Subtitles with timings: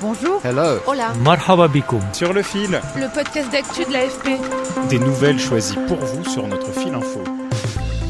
[0.00, 0.40] Bonjour.
[0.44, 0.78] Hello.
[0.86, 1.12] Hola.
[1.24, 2.00] Marhaba bikoum.
[2.12, 4.38] Sur le fil, Le podcast d'actu de l'AFP.
[4.88, 7.20] des nouvelles choisies pour vous sur notre fil info.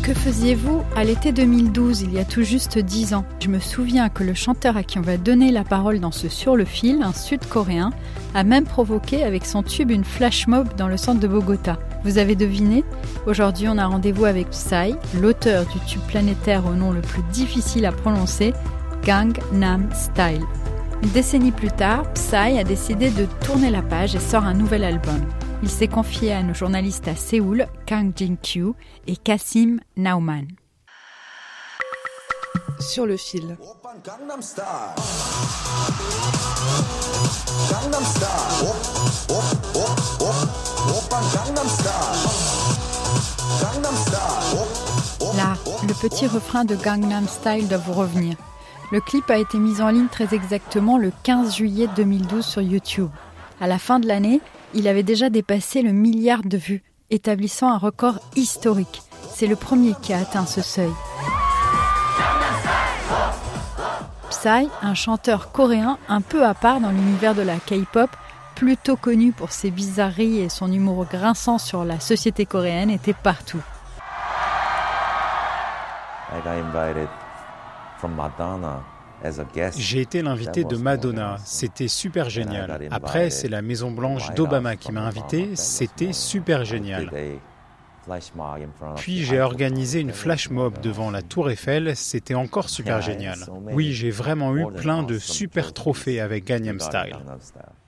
[0.02, 3.24] Que faisiez-vous à l'été 2012, il y a tout juste 10 ans?
[3.40, 6.28] Je me souviens que le chanteur à qui on va donner la parole dans ce
[6.28, 7.90] Sur le fil, un sud-coréen,
[8.34, 11.76] a même provoqué avec son tube une flash mob dans le centre de Bogota.
[12.04, 12.84] Vous avez deviné?
[13.26, 17.84] Aujourd'hui, on a rendez-vous avec Psy, l'auteur du tube planétaire au nom le plus difficile
[17.84, 18.54] à prononcer,
[19.04, 20.44] Gangnam Style.
[21.02, 24.82] Une décennie plus tard, Psy a décidé de tourner la page et sort un nouvel
[24.82, 25.20] album.
[25.62, 28.72] Il s'est confié à nos journalistes à Séoul, Kang Jin-kyu
[29.06, 30.46] et Kassim Nauman.
[32.80, 33.56] Sur le fil.
[45.36, 45.54] Là,
[45.86, 48.34] le petit refrain de Gangnam Style doit vous revenir.
[48.90, 53.10] Le clip a été mis en ligne très exactement le 15 juillet 2012 sur YouTube.
[53.60, 54.40] À la fin de l'année,
[54.74, 59.02] il avait déjà dépassé le milliard de vues, établissant un record historique.
[59.30, 60.92] C'est le premier qui a atteint ce seuil.
[64.30, 68.10] Psy, un chanteur coréen un peu à part dans l'univers de la K-pop,
[68.54, 73.62] plutôt connu pour ses bizarreries et son humour grinçant sur la société coréenne, était partout
[76.28, 77.28] from Madonna as a guest.
[79.76, 82.88] J'ai été l'invité de Madonna, c'était super génial.
[82.90, 87.10] Après, c'est la Maison Blanche d'Obama qui m'a invité, c'était super génial.
[88.96, 93.38] Puis j'ai organisé une flash mob devant la Tour Eiffel, c'était encore super génial.
[93.72, 97.16] Oui, j'ai vraiment eu plein de super trophées avec Gangnam Style.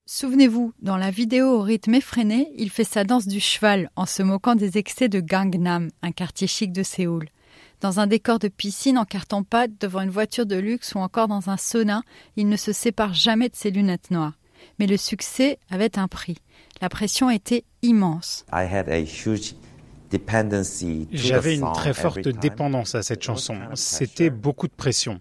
[0.06, 4.24] Souvenez-vous, dans la vidéo au rythme effréné, il fait sa danse du cheval en se
[4.24, 7.28] moquant des excès de Gangnam, un quartier chic de Séoul.
[7.80, 11.48] Dans un décor de piscine en carton-pâte, devant une voiture de luxe ou encore dans
[11.48, 12.02] un sauna,
[12.36, 14.34] il ne se sépare jamais de ses lunettes noires.
[14.78, 16.36] Mais le succès avait un prix.
[16.82, 18.44] La pression était immense.
[18.52, 19.54] I had a huge
[20.10, 25.18] dependency to the J'avais une très forte dépendance à cette chanson, c'était beaucoup de pression.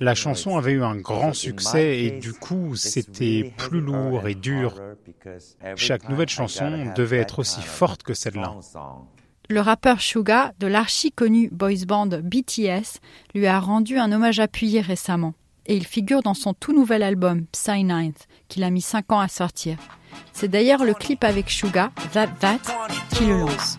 [0.00, 4.80] La chanson avait eu un grand succès et du coup c'était plus lourd et dur.
[5.76, 8.56] Chaque nouvelle chanson devait être aussi forte que celle-là.
[9.50, 13.00] Le rappeur Suga, de l'archi-connu boys band BTS,
[13.34, 15.34] lui a rendu un hommage appuyé récemment.
[15.66, 19.20] Et il figure dans son tout nouvel album, Psy Ninth, qu'il a mis 5 ans
[19.20, 19.76] à sortir.
[20.32, 22.60] C'est d'ailleurs le clip avec Suga, That That,
[23.10, 23.78] qui le lance.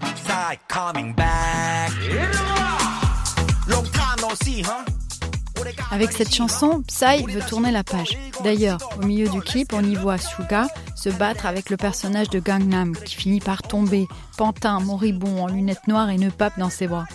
[5.91, 8.17] Avec cette chanson, Psy veut tourner la page.
[8.43, 12.39] D'ailleurs, au milieu du clip, on y voit Suga se battre avec le personnage de
[12.39, 16.87] Gangnam qui finit par tomber, pantin, moribond, en lunettes noires et nœud pape dans ses
[16.87, 17.05] bras.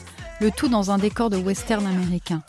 [0.41, 2.43] Le tout dans un décor de western américain.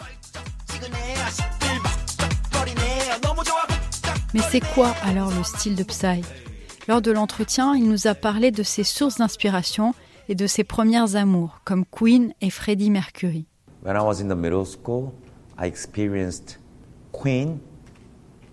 [4.34, 6.22] Mais c'est quoi alors le style de Psy?
[6.88, 9.94] Lors de l'entretien, il nous a parlé de ses sources d'inspiration
[10.30, 13.46] et de ses premières amours, comme Queen et Freddie Mercury.
[13.84, 15.12] When I was in the middle school,
[15.62, 16.60] I experienced
[17.12, 17.60] Queen.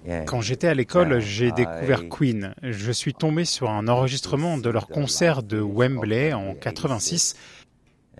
[0.07, 0.25] Yeah.
[0.25, 2.55] Quand j'étais à l'école, j'ai I- découvert Queen.
[2.63, 7.35] Je suis tombé sur un enregistrement de leur concert de Wembley en 86.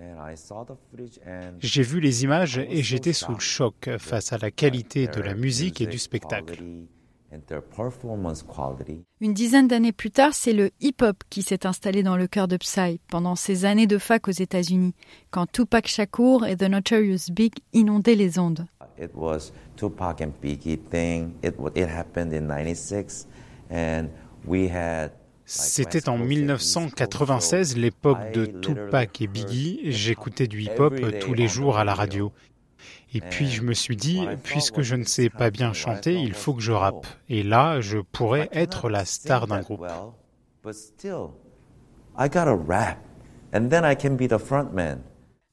[0.01, 3.89] And I saw the footage and J'ai vu les images et j'étais sous le choc
[3.99, 6.57] face à la qualité de la musique et du spectacle.
[6.57, 6.89] quality
[7.33, 9.05] and their performance quality.
[9.21, 12.57] Une dizaine d'années plus tard, c'est le hip-hop qui s'est installé dans le cœur de
[12.57, 14.95] Psy pendant ses années de fac aux États-Unis,
[15.31, 18.67] quand Tupac Shakur et The Notorious Big inondaient les ondes.
[19.01, 21.35] It was Tupac and Biggie thing.
[21.43, 23.27] It happened in '96,
[23.71, 24.09] and
[24.47, 25.13] we had.
[25.45, 29.81] C'était en 1996, l'époque de Tupac et Biggie.
[29.91, 32.33] J'écoutais du hip-hop tous les jours à la radio.
[33.15, 36.53] Et puis je me suis dit, puisque je ne sais pas bien chanter, il faut
[36.53, 37.07] que je rappe.
[37.31, 39.87] Et là, je pourrais être la star d'un groupe.
[42.19, 42.99] I gotta rap,
[43.55, 44.99] and then I can be the frontman.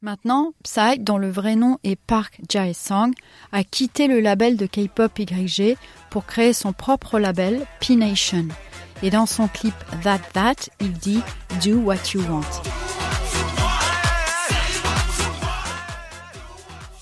[0.06, 3.12] Maintenant, Psy, dont le vrai nom est Park Jae-sung,
[3.52, 5.78] a quitté le label de K-pop YG
[6.12, 8.50] pour créer son propre label, P-Nation.
[9.02, 9.74] Et dans son clip
[10.04, 11.24] That That, il dit
[11.64, 12.44] Do what you want.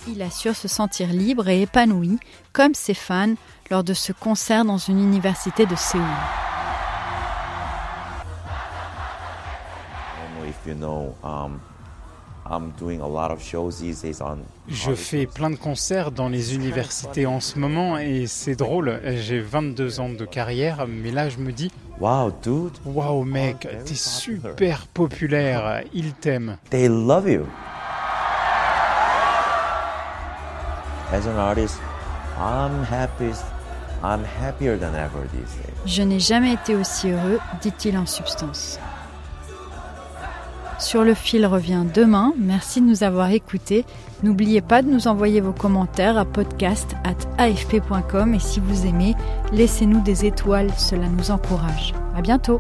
[0.08, 2.20] Il assure se sentir libre et épanoui,
[2.54, 3.36] comme ses fans,
[3.70, 6.06] lors de ce concert dans une université de Séoul.
[14.68, 19.40] Je fais plein de concerts dans les universités en ce moment et c'est drôle, j'ai
[19.40, 22.74] 22 ans de carrière, mais là je me dis Wow, dude.
[22.86, 26.58] Wow, mec, t'es super populaire, ils t'aiment.
[26.70, 27.46] They love you.
[31.12, 31.80] As an artist,
[32.40, 33.32] I'm happy.
[34.04, 35.74] I'm happier than ever these days.
[35.86, 38.80] Je n'ai jamais été aussi heureux, dit-il en substance.
[40.84, 42.34] Sur le fil revient demain.
[42.38, 43.86] Merci de nous avoir écoutés.
[44.22, 49.16] N'oubliez pas de nous envoyer vos commentaires à podcast@afp.com et si vous aimez,
[49.54, 51.94] laissez-nous des étoiles, cela nous encourage.
[52.18, 52.60] À bientôt.